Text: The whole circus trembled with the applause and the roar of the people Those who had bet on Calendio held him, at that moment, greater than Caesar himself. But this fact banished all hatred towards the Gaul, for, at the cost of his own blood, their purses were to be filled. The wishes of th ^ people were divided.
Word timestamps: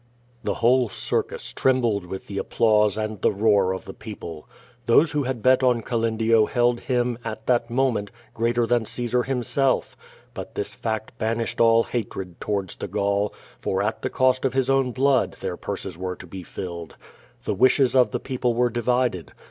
The 0.43 0.55
whole 0.55 0.89
circus 0.89 1.53
trembled 1.53 2.07
with 2.07 2.25
the 2.25 2.39
applause 2.39 2.97
and 2.97 3.21
the 3.21 3.31
roar 3.31 3.71
of 3.71 3.85
the 3.85 3.93
people 3.93 4.49
Those 4.87 5.11
who 5.11 5.25
had 5.25 5.43
bet 5.43 5.61
on 5.61 5.83
Calendio 5.83 6.47
held 6.47 6.79
him, 6.79 7.19
at 7.23 7.45
that 7.45 7.69
moment, 7.69 8.09
greater 8.33 8.65
than 8.65 8.87
Caesar 8.87 9.21
himself. 9.21 9.95
But 10.33 10.55
this 10.55 10.73
fact 10.73 11.15
banished 11.19 11.61
all 11.61 11.83
hatred 11.83 12.39
towards 12.41 12.75
the 12.77 12.87
Gaul, 12.87 13.31
for, 13.59 13.83
at 13.83 14.01
the 14.01 14.09
cost 14.09 14.43
of 14.43 14.55
his 14.55 14.71
own 14.71 14.91
blood, 14.91 15.33
their 15.39 15.55
purses 15.55 15.99
were 15.99 16.15
to 16.15 16.25
be 16.25 16.41
filled. 16.41 16.95
The 17.43 17.53
wishes 17.53 17.95
of 17.95 18.09
th 18.09 18.21
^ 18.21 18.23
people 18.25 18.55
were 18.55 18.71
divided. 18.71 19.33